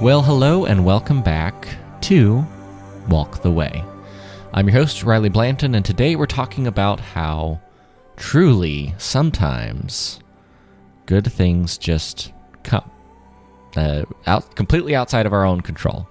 Well, 0.00 0.22
hello 0.22 0.64
and 0.64 0.86
welcome 0.86 1.20
back 1.20 1.68
to 2.02 2.42
Walk 3.10 3.42
the 3.42 3.50
Way. 3.50 3.84
I'm 4.54 4.66
your 4.66 4.78
host, 4.78 5.02
Riley 5.02 5.28
Blanton, 5.28 5.74
and 5.74 5.84
today 5.84 6.16
we're 6.16 6.24
talking 6.24 6.66
about 6.66 7.00
how 7.00 7.60
truly 8.16 8.94
sometimes 8.96 10.20
good 11.04 11.30
things 11.30 11.76
just 11.76 12.32
come 12.62 12.90
uh, 13.76 14.04
out 14.26 14.56
completely 14.56 14.96
outside 14.96 15.26
of 15.26 15.34
our 15.34 15.44
own 15.44 15.60
control. 15.60 16.08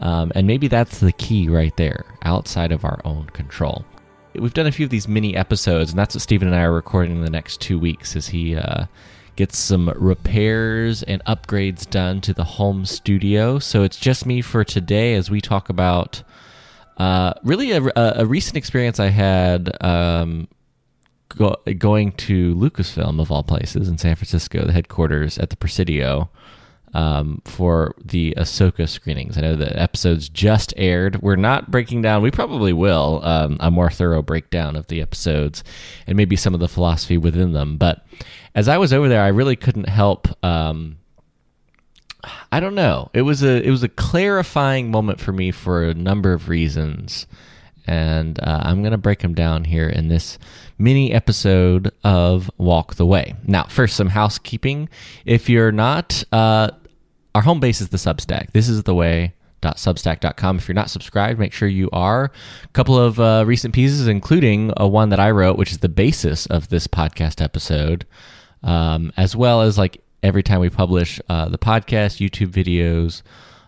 Um, 0.00 0.32
and 0.34 0.46
maybe 0.46 0.68
that's 0.68 1.00
the 1.00 1.12
key 1.12 1.48
right 1.48 1.74
there 1.78 2.04
outside 2.20 2.72
of 2.72 2.84
our 2.84 3.00
own 3.06 3.30
control. 3.30 3.86
We've 4.34 4.52
done 4.52 4.66
a 4.66 4.72
few 4.72 4.84
of 4.84 4.90
these 4.90 5.08
mini 5.08 5.34
episodes, 5.34 5.92
and 5.92 5.98
that's 5.98 6.14
what 6.14 6.20
Stephen 6.20 6.48
and 6.48 6.54
I 6.54 6.64
are 6.64 6.72
recording 6.72 7.16
in 7.16 7.24
the 7.24 7.30
next 7.30 7.62
two 7.62 7.78
weeks 7.78 8.16
as 8.16 8.28
he 8.28 8.54
uh, 8.54 8.84
gets 9.40 9.56
some 9.56 9.88
repairs 9.96 11.02
and 11.04 11.24
upgrades 11.24 11.88
done 11.88 12.20
to 12.20 12.34
the 12.34 12.44
home 12.44 12.84
studio. 12.84 13.58
So 13.58 13.84
it's 13.84 13.98
just 13.98 14.26
me 14.26 14.42
for 14.42 14.64
today 14.64 15.14
as 15.14 15.30
we 15.30 15.40
talk 15.40 15.70
about 15.70 16.22
uh, 16.98 17.32
really 17.42 17.70
a, 17.72 17.82
a, 17.96 18.26
recent 18.26 18.58
experience 18.58 19.00
I 19.00 19.08
had 19.08 19.82
um, 19.82 20.46
go, 21.30 21.56
going 21.78 22.12
to 22.28 22.54
Lucasfilm, 22.54 23.18
of 23.18 23.32
all 23.32 23.42
places, 23.42 23.88
in 23.88 23.96
San 23.96 24.14
Francisco, 24.14 24.66
the 24.66 24.74
headquarters 24.74 25.38
at 25.38 25.48
the 25.48 25.56
Presidio 25.56 26.28
um, 26.94 27.42
for 27.44 27.94
the 28.04 28.34
Ahsoka 28.36 28.88
screenings. 28.88 29.38
I 29.38 29.42
know 29.42 29.56
the 29.56 29.78
episodes 29.80 30.28
just 30.28 30.74
aired. 30.76 31.22
We're 31.22 31.36
not 31.36 31.70
breaking 31.70 32.02
down, 32.02 32.22
we 32.22 32.30
probably 32.30 32.72
will, 32.72 33.20
um, 33.24 33.56
a 33.60 33.70
more 33.70 33.90
thorough 33.90 34.22
breakdown 34.22 34.76
of 34.76 34.88
the 34.88 35.00
episodes 35.00 35.62
and 36.06 36.16
maybe 36.16 36.36
some 36.36 36.54
of 36.54 36.60
the 36.60 36.68
philosophy 36.68 37.16
within 37.16 37.52
them. 37.52 37.76
But 37.76 38.04
as 38.54 38.68
I 38.68 38.78
was 38.78 38.92
over 38.92 39.08
there, 39.08 39.22
I 39.22 39.28
really 39.28 39.56
couldn't 39.56 39.88
help. 39.88 40.28
Um, 40.44 40.98
I 42.52 42.60
don't 42.60 42.74
know. 42.74 43.10
It 43.14 43.22
was 43.22 43.42
a 43.42 43.66
it 43.66 43.70
was 43.70 43.82
a 43.82 43.88
clarifying 43.88 44.90
moment 44.90 45.20
for 45.20 45.32
me 45.32 45.50
for 45.52 45.84
a 45.84 45.94
number 45.94 46.32
of 46.32 46.48
reasons, 46.48 47.26
and 47.86 48.38
uh, 48.40 48.60
I'm 48.62 48.82
going 48.82 48.92
to 48.92 48.98
break 48.98 49.20
them 49.20 49.34
down 49.34 49.64
here 49.64 49.88
in 49.88 50.08
this 50.08 50.38
mini 50.78 51.12
episode 51.12 51.92
of 52.04 52.50
Walk 52.58 52.96
the 52.96 53.06
Way. 53.06 53.34
Now, 53.44 53.64
first, 53.64 53.96
some 53.96 54.08
housekeeping. 54.08 54.88
If 55.24 55.48
you're 55.48 55.72
not 55.72 56.22
uh, 56.32 56.70
our 57.34 57.42
home 57.42 57.60
base 57.60 57.80
is 57.80 57.88
the 57.88 57.96
Substack. 57.96 58.52
This 58.52 58.68
is 58.68 58.82
the 58.84 58.94
way 58.94 59.34
substack.com 59.62 60.56
if 60.56 60.66
you're 60.66 60.74
not 60.74 60.88
subscribed 60.88 61.38
make 61.38 61.52
sure 61.52 61.68
you 61.68 61.90
are. 61.92 62.32
A 62.64 62.68
couple 62.68 62.98
of 62.98 63.20
uh, 63.20 63.44
recent 63.46 63.74
pieces 63.74 64.08
including 64.08 64.72
a 64.78 64.88
one 64.88 65.10
that 65.10 65.20
i 65.20 65.30
wrote 65.30 65.58
which 65.58 65.70
is 65.70 65.80
the 65.80 65.88
basis 65.90 66.46
of 66.46 66.70
this 66.70 66.86
podcast 66.86 67.44
episode 67.44 68.06
um, 68.62 69.12
as 69.18 69.36
well 69.36 69.60
as 69.60 69.76
like 69.76 70.02
every 70.22 70.42
time 70.42 70.60
we 70.60 70.70
publish 70.70 71.20
uh, 71.28 71.46
the 71.50 71.58
podcast 71.58 72.26
youtube 72.26 72.48
videos 72.48 73.20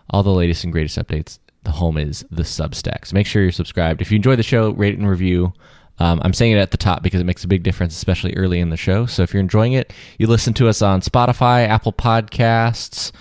all 0.09 0.23
the 0.23 0.31
latest 0.31 0.63
and 0.63 0.73
greatest 0.73 0.97
updates 0.97 1.37
the 1.63 1.71
home 1.71 1.97
is 1.97 2.25
the 2.29 2.43
substack. 2.43 3.05
So 3.07 3.13
make 3.13 3.27
sure 3.27 3.41
you're 3.41 3.51
subscribed. 3.51 4.01
If 4.01 4.11
you 4.11 4.15
enjoy 4.15 4.35
the 4.35 4.43
show 4.43 4.71
rate 4.71 4.97
and 4.97 5.09
review. 5.09 5.53
Um, 5.99 6.19
I'm 6.23 6.33
saying 6.33 6.53
it 6.53 6.57
at 6.57 6.71
the 6.71 6.77
top 6.77 7.03
because 7.03 7.21
it 7.21 7.25
makes 7.25 7.43
a 7.43 7.47
big 7.47 7.61
difference, 7.61 7.95
especially 7.95 8.35
early 8.35 8.59
in 8.59 8.71
the 8.71 8.77
show. 8.77 9.05
So 9.05 9.21
if 9.21 9.31
you're 9.31 9.41
enjoying 9.41 9.73
it, 9.73 9.93
you 10.17 10.25
listen 10.25 10.55
to 10.55 10.67
us 10.67 10.81
on 10.81 11.01
Spotify, 11.01 11.67
Apple 11.67 11.93
Podcasts, 11.93 13.11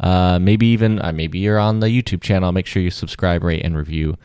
uh, 0.00 0.38
maybe 0.38 0.66
even 0.66 1.00
uh, 1.00 1.12
maybe 1.12 1.38
you're 1.38 1.58
on 1.58 1.80
the 1.80 1.88
YouTube 1.88 2.22
channel. 2.22 2.52
Make 2.52 2.66
sure 2.66 2.82
you 2.82 2.90
subscribe, 2.90 3.42
rate, 3.42 3.64
and 3.64 3.76
review 3.76 4.16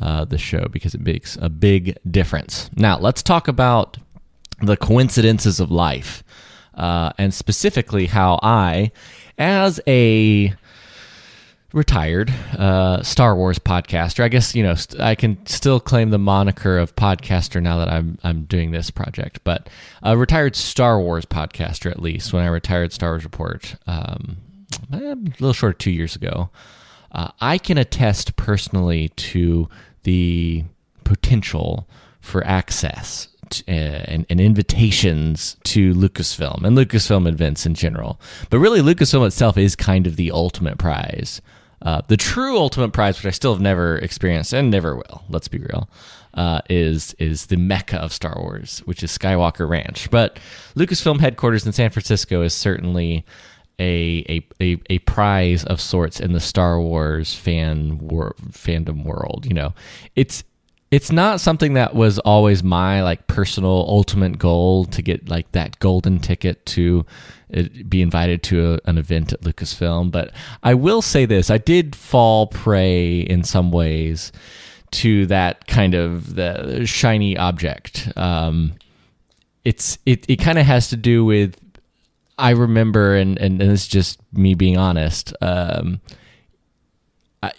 uh, 0.00 0.24
the 0.24 0.38
show 0.38 0.66
because 0.70 0.94
it 0.94 1.00
makes 1.00 1.36
a 1.40 1.48
big 1.48 1.98
difference. 2.10 2.70
Now 2.76 2.98
let's 2.98 3.22
talk 3.22 3.48
about 3.48 3.96
the 4.60 4.76
coincidences 4.76 5.60
of 5.60 5.70
life, 5.70 6.22
uh, 6.74 7.12
and 7.18 7.32
specifically 7.32 8.06
how 8.06 8.38
I, 8.42 8.92
as 9.36 9.80
a 9.86 10.54
retired 11.72 12.30
uh, 12.56 13.02
Star 13.02 13.36
Wars 13.36 13.58
podcaster. 13.58 14.24
I 14.24 14.28
guess 14.28 14.54
you 14.54 14.62
know 14.62 14.74
I 14.98 15.14
can 15.14 15.44
still 15.46 15.80
claim 15.80 16.10
the 16.10 16.18
moniker 16.18 16.78
of 16.78 16.96
podcaster 16.96 17.62
now 17.62 17.78
that 17.78 17.88
I'm 17.88 18.18
I'm 18.24 18.44
doing 18.44 18.70
this 18.70 18.90
project, 18.90 19.40
but 19.44 19.68
a 20.02 20.16
retired 20.16 20.56
Star 20.56 21.00
Wars 21.00 21.24
podcaster 21.24 21.90
at 21.90 22.00
least. 22.00 22.32
When 22.32 22.42
I 22.44 22.48
retired 22.48 22.92
Star 22.92 23.10
Wars 23.10 23.24
Report, 23.24 23.76
um, 23.86 24.38
a 24.92 25.16
little 25.40 25.52
short 25.52 25.74
of 25.74 25.78
two 25.78 25.90
years 25.90 26.16
ago, 26.16 26.50
uh, 27.12 27.30
I 27.40 27.58
can 27.58 27.78
attest 27.78 28.36
personally 28.36 29.08
to 29.10 29.68
the 30.02 30.64
potential 31.04 31.88
for 32.20 32.46
access 32.46 33.28
to, 33.50 33.64
uh, 33.66 34.04
and, 34.06 34.26
and, 34.28 34.40
invitations 34.40 35.56
to 35.64 35.94
Lucasfilm 35.94 36.64
and 36.64 36.76
Lucasfilm 36.76 37.26
events 37.26 37.64
in 37.64 37.74
general. 37.74 38.20
But 38.50 38.58
really, 38.58 38.80
Lucasfilm 38.80 39.26
itself 39.26 39.56
is 39.56 39.74
kind 39.74 40.06
of 40.06 40.16
the 40.16 40.30
ultimate 40.30 40.78
prize. 40.78 41.40
Uh, 41.80 42.02
the 42.08 42.16
true 42.16 42.58
ultimate 42.58 42.92
prize, 42.92 43.18
which 43.18 43.26
I 43.26 43.30
still 43.30 43.54
have 43.54 43.62
never 43.62 43.96
experienced 43.98 44.52
and 44.52 44.70
never 44.70 44.96
will, 44.96 45.22
let's 45.28 45.48
be 45.48 45.58
real, 45.58 45.88
uh, 46.34 46.60
is 46.68 47.14
is 47.18 47.46
the 47.46 47.56
mecca 47.56 47.98
of 47.98 48.12
Star 48.12 48.36
Wars, 48.38 48.80
which 48.84 49.02
is 49.02 49.16
Skywalker 49.16 49.68
Ranch. 49.68 50.10
But 50.10 50.38
Lucasfilm 50.74 51.20
headquarters 51.20 51.64
in 51.66 51.72
San 51.72 51.90
Francisco 51.90 52.42
is 52.42 52.52
certainly 52.52 53.24
a, 53.78 54.24
a, 54.28 54.46
a, 54.60 54.80
a 54.90 54.98
prize 55.00 55.64
of 55.64 55.80
sorts 55.80 56.20
in 56.20 56.32
the 56.32 56.40
Star 56.40 56.80
Wars 56.80 57.34
fan 57.34 57.98
wor- 57.98 58.34
fandom 58.50 59.04
world. 59.04 59.46
You 59.46 59.54
know, 59.54 59.74
it's 60.16 60.44
it's 60.90 61.12
not 61.12 61.40
something 61.40 61.74
that 61.74 61.94
was 61.94 62.18
always 62.20 62.62
my 62.62 63.02
like 63.02 63.26
personal 63.26 63.84
ultimate 63.88 64.38
goal 64.38 64.86
to 64.86 65.02
get 65.02 65.28
like 65.28 65.52
that 65.52 65.78
golden 65.80 66.18
ticket 66.18 66.64
to 66.66 67.04
uh, 67.54 67.64
be 67.88 68.00
invited 68.00 68.42
to 68.44 68.74
a, 68.74 68.88
an 68.88 68.98
event 68.98 69.32
at 69.32 69.42
Lucasfilm. 69.42 70.10
But 70.10 70.32
I 70.62 70.74
will 70.74 71.02
say 71.02 71.26
this: 71.26 71.50
I 71.50 71.58
did 71.58 71.94
fall 71.94 72.46
prey 72.46 73.20
in 73.20 73.44
some 73.44 73.70
ways 73.70 74.32
to 74.90 75.26
that 75.26 75.66
kind 75.66 75.94
of 75.94 76.34
the 76.34 76.86
shiny 76.86 77.36
object. 77.36 78.10
Um, 78.16 78.74
it's 79.64 79.98
it 80.06 80.24
it 80.28 80.36
kind 80.36 80.58
of 80.58 80.64
has 80.64 80.88
to 80.88 80.96
do 80.96 81.24
with 81.24 81.54
I 82.38 82.50
remember, 82.50 83.16
and, 83.16 83.38
and, 83.38 83.60
and 83.60 83.72
it's 83.72 83.88
just 83.88 84.20
me 84.32 84.54
being 84.54 84.76
honest. 84.76 85.34
Um, 85.40 86.00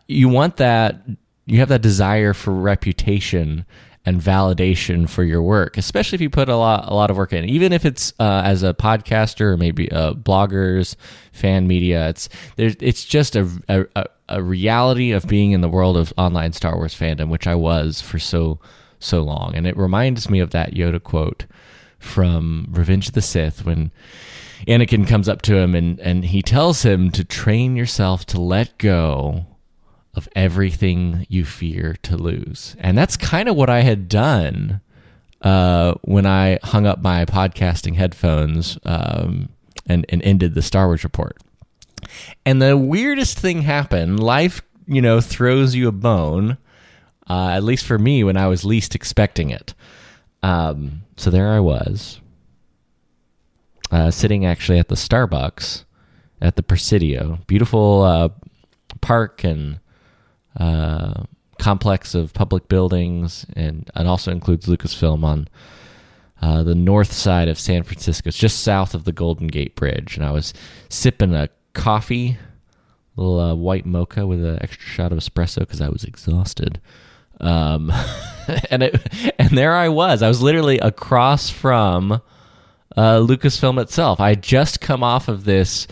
you 0.08 0.30
want 0.30 0.58
that, 0.58 1.02
you 1.46 1.60
have 1.60 1.70
that 1.70 1.82
desire 1.82 2.34
for 2.34 2.54
reputation 2.54 3.66
and 4.06 4.22
validation 4.22 5.10
for 5.10 5.24
your 5.24 5.44
work, 5.44 5.78
especially 5.78 6.16
if 6.16 6.22
you 6.22 6.30
put 6.30 6.50
a 6.50 6.56
lot 6.56 6.88
a 6.88 6.94
lot 6.94 7.12
of 7.12 7.18
work 7.18 7.34
in. 7.34 7.46
Even 7.46 7.74
if 7.74 7.86
it's 7.86 8.14
uh, 8.20 8.42
as 8.46 8.64
a 8.64 8.74
podcaster 8.74 9.42
or 9.42 9.58
maybe 9.58 9.92
uh, 9.92 10.14
bloggers, 10.14 10.96
fan 11.32 11.68
media, 11.68 12.10
it's 12.10 12.30
there's 12.56 12.76
it's 12.80 13.04
just 13.04 13.36
a, 13.36 13.48
a 13.68 14.06
a 14.30 14.42
reality 14.42 15.12
of 15.12 15.28
being 15.28 15.52
in 15.52 15.62
the 15.62 15.70
world 15.70 15.98
of 15.98 16.14
online 16.18 16.54
Star 16.54 16.76
Wars 16.76 16.96
fandom, 16.96 17.30
which 17.30 17.48
I 17.48 17.56
was 17.56 18.02
for 18.02 18.20
so 18.20 18.60
so 19.00 19.22
long, 19.22 19.54
and 19.56 19.68
it 19.68 19.78
reminds 19.78 20.30
me 20.30 20.40
of 20.40 20.52
that 20.52 20.74
Yoda 20.74 21.02
quote 21.02 21.46
from 22.00 22.68
Revenge 22.72 23.10
of 23.10 23.14
the 23.14 23.22
Sith 23.22 23.66
when 23.66 23.92
Anakin 24.68 25.08
comes 25.08 25.30
up 25.30 25.42
to 25.44 25.56
him 25.56 25.76
and, 25.76 26.00
and 26.00 26.26
he 26.26 26.42
tells 26.42 26.84
him 26.84 27.12
to 27.12 27.24
train 27.24 27.76
yourself 27.76 28.26
to 28.28 28.42
let 28.42 28.78
go 28.78 29.46
of 30.14 30.28
everything 30.36 31.26
you 31.30 31.46
fear 31.46 31.96
to 32.04 32.18
lose. 32.18 32.76
And 32.80 32.98
that's 32.98 33.16
kind 33.16 33.48
of 33.48 33.56
what 33.56 33.70
I 33.70 33.82
had 33.82 34.10
done 34.10 34.82
uh, 35.42 35.94
when 36.02 36.26
I 36.26 36.60
hung 36.64 36.86
up 36.86 37.02
my 37.02 37.26
podcasting 37.26 37.96
headphones 37.96 38.78
um, 38.84 39.50
and, 39.88 40.06
and 40.10 40.22
ended 40.24 40.56
the 40.56 40.62
Star 40.62 40.88
Wars 40.88 41.04
report. 41.04 41.38
And 42.46 42.62
the 42.62 42.78
weirdest 42.78 43.40
thing 43.40 43.62
happened 43.62 44.20
life, 44.22 44.62
you 44.88 45.02
know, 45.02 45.22
throws 45.22 45.76
you 45.76 45.88
a 45.88 45.94
bone, 45.94 46.58
uh, 47.30 47.50
at 47.50 47.64
least 47.64 47.86
for 47.86 48.00
me, 48.00 48.24
when 48.24 48.36
I 48.36 48.48
was 48.48 48.66
least 48.66 48.96
expecting 48.96 49.52
it. 49.52 49.74
Um, 50.42 51.04
so 51.18 51.30
there 51.30 51.50
I 51.50 51.60
was 51.60 52.20
uh, 53.92 54.12
sitting 54.12 54.46
actually 54.46 54.80
at 54.80 54.88
the 54.88 54.96
Starbucks 54.96 55.86
at 56.42 56.56
the 56.56 56.64
Presidio. 56.64 57.40
Beautiful 57.48 58.04
uh, 58.04 58.30
park 59.02 59.44
and 59.44 59.80
uh, 60.58 61.24
complex 61.60 62.16
of 62.16 62.34
public 62.34 62.68
buildings, 62.68 63.46
and 63.56 63.90
it 63.96 64.08
also 64.08 64.32
includes 64.32 64.66
Lucasfilm 64.66 65.24
on 65.24 65.48
uh, 66.42 66.64
the 66.64 66.76
north 66.76 67.12
side 67.12 67.48
of 67.48 67.60
San 67.60 67.84
Francisco. 67.84 68.30
It's 68.30 68.38
just 68.38 68.62
south 68.64 68.94
of 68.94 69.04
the 69.04 69.12
Golden 69.12 69.48
Gate 69.48 69.76
Bridge, 69.76 70.16
and 70.16 70.26
I 70.26 70.32
was 70.32 70.54
sipping 70.88 71.34
a 71.34 71.50
coffee, 71.74 72.38
a 73.18 73.22
little 73.22 73.40
uh, 73.40 73.56
white 73.56 73.86
mocha 73.86 74.26
with 74.26 74.44
an 74.44 74.60
extra 74.62 74.88
shot 74.88 75.12
of 75.12 75.20
espresso 75.20 75.60
because 75.60 75.82
I 75.82 75.90
was 75.90 76.04
exhausted. 76.04 76.80
Um, 77.42 77.92
and 78.72 78.84
it, 78.84 79.34
and 79.38 79.58
there 79.58 79.76
I 79.76 79.90
was. 79.90 80.22
I 80.22 80.28
was 80.28 80.42
literally 80.42 80.80
across 80.80 81.50
from 81.50 82.22
uh, 82.98 83.18
Lucasfilm 83.20 83.82
itself. 83.82 84.20
I 84.20 84.36
just 84.36 84.82
come 84.82 85.04
off 85.04 85.28
of 85.28 85.46
this 85.46 85.88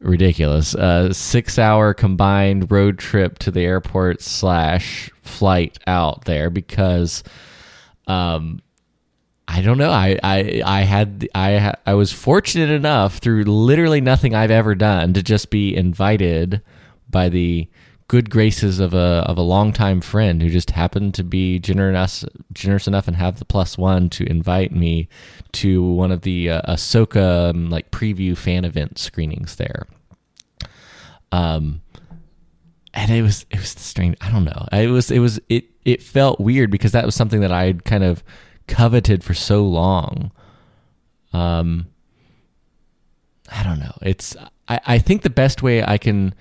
ridiculous 0.00 0.74
uh, 0.74 1.12
six 1.12 1.58
hour 1.58 1.92
combined 1.94 2.70
road 2.70 2.98
trip 2.98 3.38
to 3.40 3.50
the 3.50 3.60
airport 3.60 4.22
slash 4.22 5.10
flight 5.22 5.78
out 5.86 6.24
there 6.24 6.50
because 6.50 7.22
um 8.06 8.60
I 9.46 9.60
don't 9.62 9.78
know 9.78 9.90
I 9.90 10.18
I 10.22 10.62
I 10.64 10.80
had 10.82 11.28
I 11.34 11.74
I 11.86 11.94
was 11.94 12.12
fortunate 12.12 12.70
enough 12.70 13.18
through 13.18 13.44
literally 13.44 14.00
nothing 14.00 14.34
I've 14.34 14.50
ever 14.50 14.74
done 14.74 15.12
to 15.14 15.22
just 15.22 15.50
be 15.50 15.76
invited 15.76 16.62
by 17.08 17.28
the 17.28 17.68
good 18.10 18.28
graces 18.28 18.80
of 18.80 18.92
a 18.92 19.22
of 19.28 19.38
a 19.38 19.40
longtime 19.40 20.00
friend 20.00 20.42
who 20.42 20.50
just 20.50 20.72
happened 20.72 21.14
to 21.14 21.22
be 21.22 21.60
generous 21.60 22.24
generous 22.52 22.88
enough 22.88 23.06
and 23.06 23.16
have 23.16 23.38
the 23.38 23.44
plus 23.44 23.78
one 23.78 24.10
to 24.10 24.28
invite 24.28 24.72
me 24.72 25.08
to 25.52 25.80
one 25.80 26.10
of 26.10 26.22
the 26.22 26.50
uh, 26.50 26.60
Ahsoka 26.72 27.50
um, 27.50 27.70
like 27.70 27.92
preview 27.92 28.36
fan 28.36 28.64
event 28.64 28.98
screenings 28.98 29.54
there. 29.54 29.86
Um, 31.30 31.82
and 32.92 33.12
it 33.12 33.22
was 33.22 33.46
it 33.48 33.60
was 33.60 33.68
strange. 33.68 34.16
I 34.20 34.28
don't 34.28 34.44
know. 34.44 34.66
It 34.72 34.88
was 34.88 35.12
it 35.12 35.20
was 35.20 35.38
it 35.48 35.66
it 35.84 36.02
felt 36.02 36.40
weird 36.40 36.72
because 36.72 36.90
that 36.90 37.06
was 37.06 37.14
something 37.14 37.42
that 37.42 37.52
I 37.52 37.66
had 37.66 37.84
kind 37.84 38.02
of 38.02 38.24
coveted 38.66 39.22
for 39.22 39.34
so 39.34 39.62
long. 39.62 40.32
Um, 41.32 41.86
I 43.52 43.62
don't 43.62 43.78
know. 43.78 43.96
It's 44.02 44.36
I 44.66 44.80
I 44.84 44.98
think 44.98 45.22
the 45.22 45.30
best 45.30 45.62
way 45.62 45.84
I 45.84 45.96
can 45.96 46.34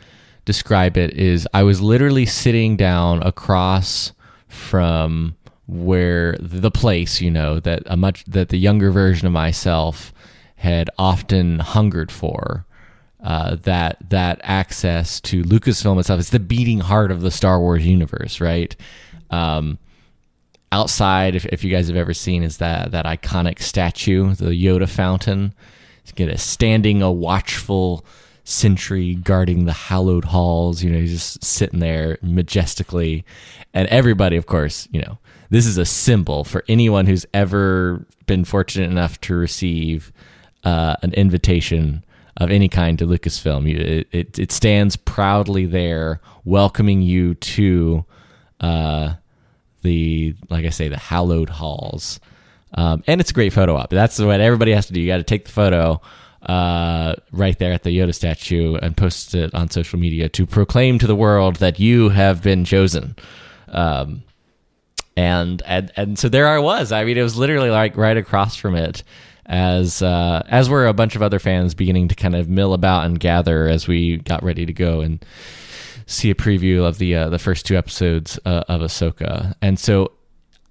describe 0.49 0.97
it 0.97 1.13
is 1.13 1.47
I 1.53 1.61
was 1.61 1.79
literally 1.79 2.25
sitting 2.25 2.75
down 2.75 3.21
across 3.21 4.13
from 4.47 5.35
where 5.67 6.35
the 6.39 6.71
place, 6.71 7.21
you 7.21 7.29
know, 7.29 7.59
that 7.59 7.83
a 7.85 7.95
much 7.95 8.25
that 8.25 8.49
the 8.49 8.57
younger 8.57 8.89
version 8.89 9.27
of 9.27 9.31
myself 9.31 10.11
had 10.55 10.89
often 10.97 11.59
hungered 11.59 12.11
for. 12.11 12.65
Uh, 13.23 13.57
that 13.57 13.97
that 14.09 14.39
access 14.43 15.21
to 15.21 15.43
Lucasfilm 15.43 15.99
itself. 15.99 16.19
It's 16.19 16.31
the 16.31 16.39
beating 16.39 16.79
heart 16.79 17.11
of 17.11 17.21
the 17.21 17.29
Star 17.29 17.59
Wars 17.59 17.85
universe, 17.85 18.41
right? 18.41 18.75
Um, 19.29 19.77
outside, 20.71 21.35
if, 21.35 21.45
if 21.45 21.63
you 21.63 21.69
guys 21.69 21.89
have 21.89 21.97
ever 21.97 22.15
seen, 22.15 22.41
is 22.41 22.57
that 22.57 22.89
that 22.89 23.05
iconic 23.05 23.61
statue, 23.61 24.33
the 24.33 24.45
Yoda 24.45 24.89
fountain. 24.89 25.53
It's 26.01 26.11
Get 26.11 26.29
a 26.29 26.39
standing, 26.39 27.03
a 27.03 27.11
watchful 27.11 28.03
sentry 28.49 29.13
guarding 29.15 29.65
the 29.65 29.73
hallowed 29.73 30.25
halls. 30.25 30.83
You 30.83 30.89
know, 30.91 30.99
he's 30.99 31.11
just 31.11 31.43
sitting 31.43 31.79
there 31.79 32.17
majestically. 32.21 33.23
And 33.73 33.87
everybody, 33.89 34.37
of 34.37 34.47
course, 34.47 34.87
you 34.91 35.01
know, 35.01 35.19
this 35.51 35.65
is 35.65 35.77
a 35.77 35.85
symbol 35.85 36.43
for 36.43 36.63
anyone 36.67 37.05
who's 37.05 37.25
ever 37.33 38.05
been 38.25 38.43
fortunate 38.45 38.89
enough 38.89 39.21
to 39.21 39.35
receive 39.35 40.11
uh, 40.63 40.95
an 41.03 41.13
invitation 41.13 42.03
of 42.37 42.49
any 42.49 42.69
kind 42.69 42.97
to 42.99 43.05
Lucasfilm. 43.05 43.69
It, 43.69 44.07
it, 44.11 44.39
it, 44.39 44.51
stands 44.51 44.95
proudly 44.95 45.65
there, 45.65 46.19
welcoming 46.45 47.01
you 47.01 47.35
to 47.35 48.05
uh, 48.61 49.13
the, 49.81 50.35
like 50.49 50.65
I 50.65 50.69
say, 50.69 50.87
the 50.87 50.97
hallowed 50.97 51.49
halls. 51.49 52.19
Um, 52.73 53.03
and 53.07 53.19
it's 53.19 53.31
a 53.31 53.33
great 53.33 53.53
photo 53.53 53.75
op. 53.75 53.89
That's 53.89 54.19
what 54.19 54.41
everybody 54.41 54.73
has 54.73 54.87
to 54.87 54.93
do. 54.93 55.01
You 55.01 55.07
got 55.07 55.17
to 55.17 55.23
take 55.23 55.45
the 55.45 55.51
photo 55.51 56.01
uh, 56.43 57.15
right 57.31 57.57
there 57.59 57.73
at 57.73 57.83
the 57.83 57.97
Yoda 57.97 58.13
statue 58.13 58.75
and 58.75 58.95
post 58.95 59.35
it 59.35 59.53
on 59.53 59.69
social 59.69 59.99
media 59.99 60.29
to 60.29 60.45
proclaim 60.45 60.99
to 60.99 61.07
the 61.07 61.15
world 61.15 61.57
that 61.57 61.79
you 61.79 62.09
have 62.09 62.41
been 62.41 62.65
chosen. 62.65 63.15
Um, 63.67 64.23
and 65.17 65.61
and 65.65 65.91
and 65.97 66.17
so 66.17 66.29
there 66.29 66.47
I 66.47 66.59
was. 66.59 66.91
I 66.91 67.03
mean, 67.03 67.17
it 67.17 67.23
was 67.23 67.35
literally 67.35 67.69
like 67.69 67.97
right 67.97 68.15
across 68.15 68.55
from 68.55 68.75
it, 68.75 69.03
as 69.45 70.01
uh, 70.01 70.43
as 70.47 70.69
were 70.69 70.87
a 70.87 70.93
bunch 70.93 71.15
of 71.15 71.21
other 71.21 71.39
fans 71.39 71.73
beginning 71.73 72.07
to 72.07 72.15
kind 72.15 72.35
of 72.35 72.47
mill 72.47 72.73
about 72.73 73.05
and 73.05 73.19
gather 73.19 73.67
as 73.67 73.87
we 73.87 74.17
got 74.17 74.43
ready 74.43 74.65
to 74.65 74.73
go 74.73 75.01
and 75.01 75.23
see 76.05 76.31
a 76.31 76.35
preview 76.35 76.87
of 76.87 76.99
the 76.99 77.15
uh, 77.15 77.29
the 77.29 77.39
first 77.39 77.65
two 77.65 77.77
episodes 77.77 78.39
uh, 78.45 78.63
of 78.69 78.79
Ahsoka. 78.81 79.53
And 79.61 79.77
so 79.77 80.13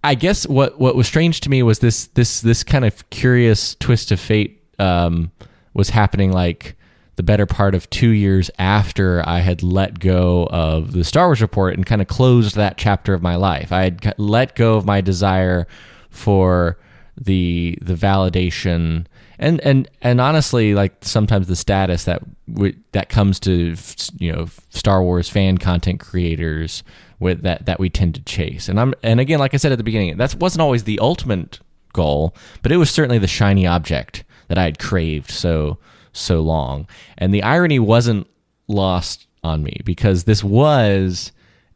I 0.03 0.15
guess 0.15 0.47
what 0.47 0.79
what 0.79 0.97
was 0.97 1.07
strange 1.07 1.41
to 1.43 1.51
me 1.51 1.63
was 1.63 1.81
this 1.81 2.07
this 2.09 2.41
this 2.41 2.65
kind 2.65 2.85
of 2.85 3.09
curious 3.11 3.75
twist 3.75 4.11
of 4.13 4.19
fate 4.19 4.63
um, 4.79 5.31
was 5.79 5.91
happening 5.91 6.33
like 6.33 6.77
the 7.15 7.23
better 7.23 7.47
part 7.47 7.75
of 7.75 7.89
two 7.89 8.11
years 8.11 8.51
after 8.59 9.27
I 9.27 9.39
had 9.39 9.63
let 9.63 10.01
go 10.01 10.47
of 10.51 10.93
the 10.93 11.05
Star 11.05 11.29
Wars 11.29 11.41
report 11.41 11.75
and 11.75 11.87
kind 11.87 12.03
of 12.03 12.09
closed 12.09 12.57
that 12.57 12.77
chapter 12.77 13.15
of 13.15 13.23
my 13.23 13.37
life. 13.37 13.73
I 13.73 13.85
had 13.85 14.15
let 14.19 14.57
go 14.57 14.75
of 14.75 14.85
my 14.85 15.01
desire 15.01 15.67
for 16.11 16.79
the 17.17 17.79
the 17.81 17.95
validation 17.95 19.07
and 19.39 19.61
and 19.61 19.89
and 20.03 20.21
honestly, 20.21 20.75
like 20.75 20.97
sometimes 21.01 21.47
the 21.47 21.57
status 21.57 22.05
that 22.05 22.23
w- 22.53 22.77
that 22.91 23.09
comes 23.09 23.39
to 23.41 23.77
you 24.19 24.33
know 24.33 24.49
Star 24.71 25.01
Wars 25.03 25.29
fan 25.29 25.59
content 25.59 26.01
creators 26.01 26.83
with 27.21 27.43
that 27.43 27.67
that 27.67 27.79
we 27.79 27.89
tend 27.89 28.17
to 28.17 28.23
chase. 28.23 28.69
And 28.69 28.81
I'm 28.81 28.95
and 29.05 29.21
again, 29.21 29.39
like 29.39 29.55
I 29.55 29.59
said 29.59 29.71
at 29.71 29.79
the 29.79 29.85
beginning, 29.85 30.17
that 30.17 30.35
wasn't 30.35 30.63
always 30.63 30.85
the 30.85 30.99
ultimate 30.99 31.61
goal, 31.93 32.35
but 32.63 32.73
it 32.73 32.79
was 32.79 32.91
certainly 32.91 33.19
the 33.19 33.29
shiny 33.29 33.67
object 33.67 34.25
that 34.49 34.59
I 34.59 34.65
had 34.65 34.79
craved 34.79 35.31
so 35.31 35.79
so 36.13 36.41
long. 36.41 36.87
And 37.17 37.33
the 37.33 37.43
irony 37.43 37.79
wasn't 37.79 38.27
lost 38.67 39.27
on 39.43 39.63
me 39.63 39.81
because 39.85 40.25
this 40.25 40.43
was 40.43 41.33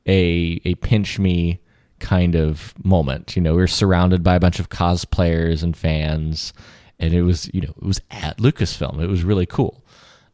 a 0.07 0.61
a 0.65 0.75
pinch 0.77 1.19
me 1.19 1.61
kind 2.01 2.35
of 2.35 2.75
moment. 2.85 3.37
You 3.37 3.43
know, 3.43 3.53
we 3.53 3.59
were 3.59 3.69
surrounded 3.69 4.23
by 4.23 4.35
a 4.35 4.41
bunch 4.41 4.59
of 4.59 4.69
cosplayers 4.69 5.63
and 5.63 5.77
fans, 5.77 6.53
and 6.99 7.15
it 7.15 7.23
was 7.23 7.51
you 7.55 7.61
know 7.61 7.75
it 7.77 7.85
was 7.85 8.01
at 8.11 8.39
Lucasfilm. 8.39 9.03
It 9.03 9.09
was 9.09 9.25
really 9.25 9.47
cool. 9.47 9.85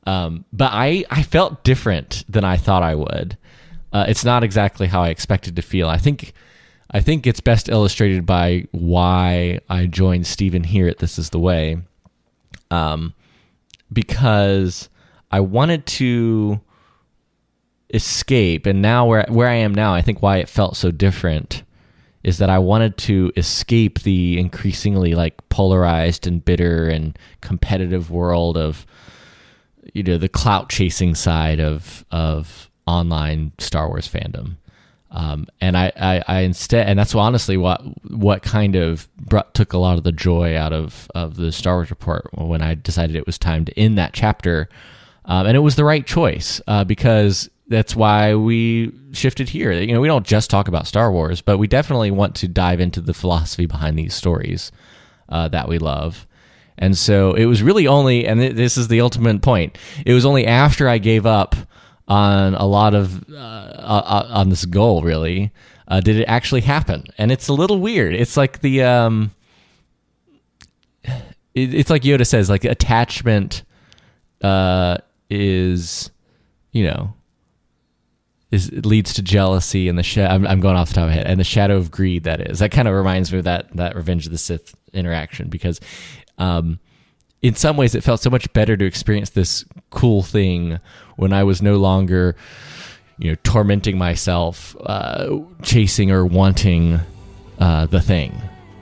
Um, 0.06 0.44
but 0.52 0.70
I 0.72 1.04
I 1.10 1.22
felt 1.22 1.64
different 1.64 2.24
than 2.28 2.44
I 2.44 2.56
thought 2.56 2.82
I 2.82 2.94
would. 2.94 3.36
Uh, 3.92 4.04
it's 4.08 4.24
not 4.24 4.44
exactly 4.44 4.86
how 4.86 5.02
I 5.02 5.08
expected 5.08 5.56
to 5.56 5.62
feel. 5.62 5.88
I 5.88 5.98
think 5.98 6.32
I 6.90 7.00
think 7.00 7.26
it's 7.26 7.40
best 7.40 7.68
illustrated 7.68 8.24
by 8.24 8.66
why 8.70 9.60
I 9.68 9.86
joined 9.86 10.26
Stephen 10.26 10.64
here 10.64 10.88
at 10.88 10.98
This 10.98 11.18
Is 11.18 11.30
the 11.30 11.38
Way 11.38 11.78
um, 12.70 13.14
because 13.92 14.88
I 15.30 15.40
wanted 15.40 15.86
to 15.86 16.60
escape. 17.92 18.66
And 18.66 18.82
now 18.82 19.06
where 19.06 19.26
where 19.28 19.48
I 19.48 19.54
am 19.54 19.74
now, 19.74 19.94
I 19.94 20.02
think 20.02 20.22
why 20.22 20.38
it 20.38 20.48
felt 20.48 20.76
so 20.76 20.90
different 20.90 21.62
is 22.22 22.38
that 22.38 22.50
I 22.50 22.58
wanted 22.58 22.96
to 22.98 23.32
escape 23.36 24.00
the 24.00 24.38
increasingly 24.38 25.14
like 25.14 25.48
polarized 25.48 26.26
and 26.26 26.44
bitter 26.44 26.88
and 26.88 27.18
competitive 27.40 28.10
world 28.10 28.56
of 28.56 28.86
you 29.94 30.02
know 30.02 30.18
the 30.18 30.28
clout 30.28 30.68
chasing 30.68 31.14
side 31.14 31.60
of 31.60 32.04
of 32.10 32.70
online 32.86 33.52
Star 33.58 33.88
Wars 33.88 34.08
fandom. 34.08 34.56
Um, 35.10 35.46
and 35.60 35.76
I, 35.76 35.90
I, 35.96 36.24
I, 36.26 36.40
instead, 36.40 36.86
and 36.86 36.98
that's 36.98 37.14
honestly 37.14 37.56
what 37.56 37.80
what 38.10 38.42
kind 38.42 38.76
of 38.76 39.08
brought, 39.16 39.54
took 39.54 39.72
a 39.72 39.78
lot 39.78 39.96
of 39.96 40.04
the 40.04 40.12
joy 40.12 40.56
out 40.56 40.74
of 40.74 41.10
of 41.14 41.36
the 41.36 41.50
Star 41.50 41.76
Wars 41.76 41.90
report 41.90 42.28
when 42.34 42.60
I 42.60 42.74
decided 42.74 43.16
it 43.16 43.24
was 43.24 43.38
time 43.38 43.64
to 43.64 43.78
end 43.78 43.96
that 43.96 44.12
chapter, 44.12 44.68
um, 45.24 45.46
and 45.46 45.56
it 45.56 45.60
was 45.60 45.76
the 45.76 45.84
right 45.84 46.06
choice 46.06 46.60
uh, 46.66 46.84
because 46.84 47.48
that's 47.68 47.96
why 47.96 48.34
we 48.34 48.92
shifted 49.12 49.48
here. 49.48 49.72
You 49.72 49.94
know, 49.94 50.00
we 50.00 50.08
don't 50.08 50.26
just 50.26 50.50
talk 50.50 50.68
about 50.68 50.86
Star 50.86 51.10
Wars, 51.10 51.40
but 51.40 51.58
we 51.58 51.66
definitely 51.66 52.10
want 52.10 52.34
to 52.36 52.48
dive 52.48 52.80
into 52.80 53.00
the 53.00 53.14
philosophy 53.14 53.66
behind 53.66 53.98
these 53.98 54.14
stories 54.14 54.72
uh, 55.28 55.48
that 55.48 55.68
we 55.68 55.78
love. 55.78 56.26
And 56.78 56.96
so 56.96 57.34
it 57.34 57.46
was 57.46 57.62
really 57.62 57.86
only, 57.86 58.26
and 58.26 58.40
this 58.40 58.76
is 58.78 58.88
the 58.88 59.00
ultimate 59.00 59.42
point. 59.42 59.76
It 60.06 60.14
was 60.14 60.24
only 60.24 60.46
after 60.46 60.88
I 60.88 60.98
gave 60.98 61.26
up 61.26 61.56
on 62.08 62.54
a 62.54 62.66
lot 62.66 62.94
of 62.94 63.28
uh, 63.30 63.36
uh, 63.36 64.02
uh, 64.04 64.28
on 64.30 64.48
this 64.48 64.64
goal 64.64 65.02
really 65.02 65.52
uh, 65.88 66.00
did 66.00 66.16
it 66.16 66.24
actually 66.24 66.60
happen? 66.60 67.04
And 67.16 67.32
it's 67.32 67.48
a 67.48 67.54
little 67.54 67.80
weird. 67.80 68.14
It's 68.14 68.36
like 68.36 68.60
the 68.60 68.82
um 68.82 69.30
it, 71.04 71.14
it's 71.54 71.90
like 71.90 72.02
yoda 72.02 72.26
says 72.26 72.50
like 72.50 72.64
attachment 72.64 73.64
uh 74.42 74.98
is 75.30 76.10
you 76.72 76.84
know 76.84 77.14
is 78.50 78.70
leads 78.70 79.14
to 79.14 79.22
jealousy 79.22 79.88
and 79.88 79.98
the 79.98 80.28
I'm, 80.30 80.46
I'm 80.46 80.60
going 80.60 80.76
off 80.76 80.88
the 80.88 80.94
top 80.94 81.04
of 81.04 81.08
my 81.08 81.14
head 81.14 81.26
and 81.26 81.40
the 81.40 81.44
shadow 81.44 81.76
of 81.76 81.90
greed 81.90 82.24
that 82.24 82.40
is. 82.40 82.60
That 82.60 82.70
kind 82.70 82.86
of 82.86 82.94
reminds 82.94 83.32
me 83.32 83.38
of 83.38 83.44
that 83.44 83.74
that 83.76 83.96
revenge 83.96 84.26
of 84.26 84.32
the 84.32 84.38
sith 84.38 84.74
interaction 84.92 85.48
because 85.48 85.80
um 86.36 86.78
in 87.42 87.54
some 87.54 87.76
ways 87.76 87.94
it 87.94 88.02
felt 88.02 88.20
so 88.20 88.30
much 88.30 88.52
better 88.52 88.76
to 88.76 88.84
experience 88.84 89.30
this 89.30 89.64
cool 89.90 90.22
thing 90.22 90.78
when 91.16 91.32
I 91.32 91.44
was 91.44 91.62
no 91.62 91.76
longer 91.76 92.36
you 93.18 93.30
know 93.30 93.36
tormenting 93.42 93.98
myself 93.98 94.76
uh, 94.80 95.38
chasing 95.62 96.10
or 96.10 96.24
wanting 96.24 97.00
uh, 97.58 97.86
the 97.86 98.00
thing. 98.00 98.40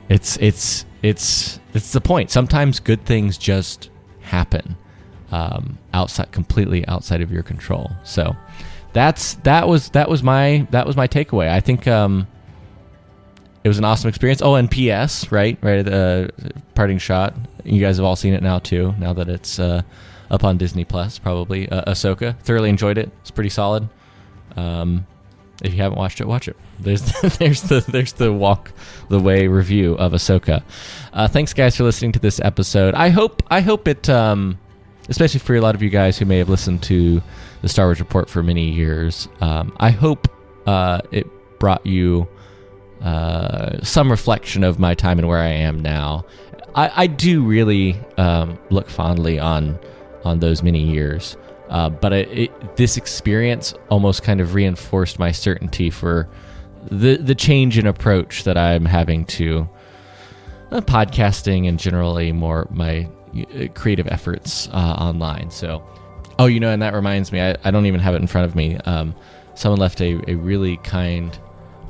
It's 0.09 0.37
it's 0.39 0.85
it's 1.03 1.59
it's 1.75 1.93
the 1.93 2.01
point. 2.01 2.31
Sometimes 2.31 2.81
good 2.81 3.05
things 3.05 3.39
just 3.39 3.91
happen 4.21 4.77
um, 5.31 5.79
outside 5.93 6.33
completely 6.33 6.87
outside 6.87 7.21
of 7.21 7.31
your 7.31 7.43
control. 7.43 7.91
So 8.05 8.37
that's 8.93 9.35
that 9.45 9.69
was 9.69 9.91
that 9.91 10.09
was 10.09 10.23
my 10.23 10.67
that 10.71 10.87
was 10.87 10.97
my 10.97 11.09
takeaway. 11.09 11.49
I 11.49 11.61
think 11.61 11.87
um, 11.87 12.27
it 13.67 13.69
was 13.69 13.79
an 13.79 13.85
awesome 13.85 14.09
experience. 14.09 14.41
Oh, 14.43 14.55
and 14.55 14.71
P.S. 14.71 15.33
Right, 15.33 15.59
right. 15.61 15.85
The 15.85 16.31
uh, 16.39 16.49
parting 16.77 16.99
shot. 16.99 17.35
You 17.65 17.81
guys 17.81 17.97
have 17.97 18.07
all 18.07 18.15
seen 18.15 18.33
it 18.33 18.41
now 18.41 18.61
too. 18.61 18.95
Now 18.97 19.13
that 19.15 19.29
it's 19.29 19.59
uh, 19.59 19.83
up 20.31 20.45
on 20.45 20.57
Disney 20.57 20.85
Plus, 20.85 21.19
probably. 21.19 21.69
Uh, 21.69 21.91
Ahsoka. 21.91 22.39
Thoroughly 22.43 22.69
enjoyed 22.69 22.97
it. 22.97 23.11
It's 23.23 23.33
pretty 23.33 23.51
solid. 23.51 23.89
Um, 24.55 25.05
if 25.65 25.73
you 25.73 25.79
haven't 25.79 25.99
watched 25.99 26.21
it, 26.21 26.29
watch 26.29 26.47
it. 26.47 26.57
There's 26.79 27.03
there's 27.39 27.63
the 27.63 27.81
there's 27.89 28.13
the 28.13 28.33
walk 28.33 28.71
the 29.09 29.19
way 29.19 29.49
review 29.49 29.95
of 29.95 30.13
Ahsoka. 30.13 30.63
Uh, 31.13 31.27
thanks 31.27 31.53
guys 31.53 31.77
for 31.77 31.83
listening 31.83 32.13
to 32.13 32.21
this 32.21 32.39
episode. 32.39 32.95
I 32.95 33.09
hope 33.09 33.43
I 33.51 33.63
hope 33.63 33.89
it 33.89 34.09
um, 34.09 34.61
especially 35.09 35.41
for 35.41 35.57
a 35.57 35.61
lot 35.61 35.75
of 35.75 35.83
you 35.83 35.91
guys 35.91 36.19
who 36.19 36.25
may 36.25 36.39
have 36.39 36.51
listened 36.51 36.85
to 36.85 37.21
the 37.63 37.69
Star 37.69 37.87
Wars 37.87 37.99
Report 37.99 38.31
for 38.31 38.45
many 38.45 38.71
years. 38.71 39.27
Um, 39.41 39.75
I 39.81 39.91
hope 39.91 40.29
uh, 40.69 41.01
it 41.11 41.27
brought 41.59 41.85
you 41.85 42.29
uh, 43.03 43.83
some 43.83 44.11
reflection 44.11 44.65
of 44.65 44.79
my 44.79 44.95
time 44.95 45.19
and 45.19 45.29
where 45.29 45.39
I 45.39 45.49
am 45.49 45.81
now. 45.81 46.25
I, 46.75 46.93
I 47.05 47.07
do 47.07 47.43
really 47.43 47.97
um, 48.17 48.59
look 48.71 48.89
fondly 48.89 49.39
on 49.39 49.79
on 50.25 50.41
those 50.41 50.63
many 50.63 50.83
years, 50.83 51.37
uh, 51.69 51.89
but 51.89 52.13
it, 52.13 52.29
it, 52.31 52.77
this 52.77 52.97
experience 52.97 53.75
almost 53.91 54.23
kind 54.23 54.41
of 54.41 54.55
reinforced 54.55 55.19
my 55.19 55.31
certainty 55.31 55.91
for 55.91 56.29
the 56.91 57.17
the 57.17 57.35
change 57.35 57.79
in 57.79 57.87
approach 57.87 58.45
that 58.45 58.59
I'm 58.59 58.85
having 58.85 59.25
to 59.27 59.69
uh, 60.73 60.81
podcasting 60.81 61.69
and 61.69 61.79
generally 61.79 62.33
more 62.33 62.67
my 62.71 63.09
uh, 63.37 63.69
creative 63.75 64.07
efforts 64.09 64.69
uh, 64.73 64.97
online. 64.99 65.51
So, 65.51 65.83
oh, 66.39 66.47
you 66.47 66.61
know, 66.61 66.71
and 66.71 66.83
that 66.83 66.95
reminds 66.95 67.33
me, 67.33 67.41
I, 67.41 67.57
I 67.65 67.71
don't 67.71 67.87
even 67.87 68.01
have 68.01 68.15
it 68.15 68.21
in 68.21 68.27
front 68.27 68.47
of 68.47 68.57
me. 68.57 68.77
Um, 68.79 69.15
someone 69.55 69.79
left 69.81 70.01
a, 70.01 70.21
a 70.29 70.35
really 70.35 70.77
kind 70.79 71.39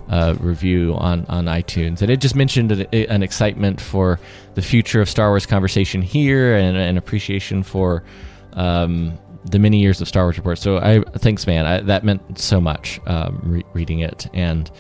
uh, 0.09 0.35
review 0.41 0.95
on, 0.95 1.27
on 1.27 1.47
iTunes, 1.47 2.03
and 2.03 2.11
it 2.11 2.21
just 2.21 2.35
mentioned 2.35 2.73
an 2.73 3.23
excitement 3.23 3.81
for 3.81 4.21
the 4.55 4.63
future 4.63 5.01
of 5.01 5.11
Star 5.11 5.31
Wars 5.31 5.47
conversation 5.47 6.03
here 6.03 6.57
and 6.57 6.77
an 6.77 6.97
appreciation 6.97 7.63
for 7.63 8.05
um, 8.53 9.19
the 9.45 9.59
many 9.59 9.81
years 9.81 10.01
of 10.01 10.09
Star 10.09 10.25
Wars 10.25 10.37
Report. 10.37 10.59
So, 10.59 10.79
I 10.79 11.01
thanks, 11.19 11.47
man. 11.47 11.67
I, 11.67 11.81
that 11.81 12.05
meant 12.05 12.39
so 12.39 12.61
much 12.61 13.01
um, 13.07 13.41
re- 13.43 13.65
reading 13.73 14.01
it 14.01 14.29
and 14.33 14.71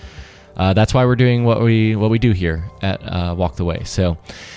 uh, 0.56 0.72
that's 0.72 0.94
why 0.94 1.04
we're 1.04 1.16
doing 1.16 1.44
what 1.44 1.60
we 1.60 1.96
what 1.96 2.10
we 2.10 2.18
do 2.18 2.32
here 2.32 2.64
at 2.80 3.00
uh, 3.02 3.34
Walk 3.36 3.56
the 3.56 3.64
Way. 3.64 3.84
So 3.84 4.16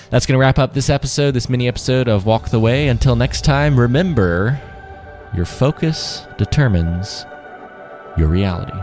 that's 0.10 0.26
going 0.26 0.38
to 0.38 0.40
wrap 0.40 0.58
up 0.58 0.74
this 0.74 0.90
episode, 0.90 1.32
this 1.32 1.50
mini 1.50 1.68
episode 1.68 2.08
of 2.08 2.26
Walk 2.26 2.50
the 2.50 2.60
Way. 2.60 2.88
Until 2.88 3.16
next 3.16 3.44
time, 3.44 3.78
remember 3.78 4.60
your 5.36 5.46
focus 5.46 6.26
determines 6.38 7.26
your 8.18 8.28
reality. 8.28 8.78